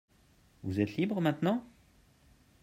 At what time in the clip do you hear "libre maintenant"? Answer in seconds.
0.97-1.63